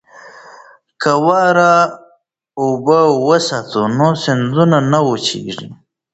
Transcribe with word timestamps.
که 1.01 1.11
واوره 1.25 1.73
اوبه 2.61 2.99
وساتو 3.27 3.81
نو 3.97 4.07
سیندونه 4.23 4.77
نه 4.91 4.99
وچیږي. 5.07 5.67